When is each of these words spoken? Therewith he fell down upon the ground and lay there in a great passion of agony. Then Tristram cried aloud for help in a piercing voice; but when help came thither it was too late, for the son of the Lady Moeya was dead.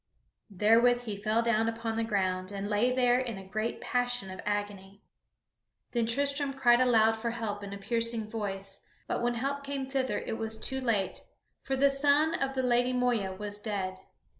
Therewith 0.49 1.03
he 1.03 1.15
fell 1.15 1.43
down 1.43 1.69
upon 1.69 1.95
the 1.95 2.03
ground 2.03 2.51
and 2.51 2.67
lay 2.67 2.91
there 2.91 3.19
in 3.19 3.37
a 3.37 3.45
great 3.45 3.79
passion 3.81 4.31
of 4.31 4.41
agony. 4.47 5.03
Then 5.91 6.07
Tristram 6.07 6.53
cried 6.55 6.79
aloud 6.81 7.15
for 7.15 7.29
help 7.29 7.63
in 7.63 7.71
a 7.71 7.77
piercing 7.77 8.27
voice; 8.27 8.81
but 9.05 9.21
when 9.21 9.35
help 9.35 9.63
came 9.63 9.87
thither 9.87 10.17
it 10.17 10.39
was 10.39 10.57
too 10.57 10.81
late, 10.81 11.21
for 11.61 11.75
the 11.75 11.87
son 11.87 12.33
of 12.33 12.55
the 12.55 12.63
Lady 12.63 12.93
Moeya 12.93 13.33
was 13.37 13.59
dead. 13.59 13.99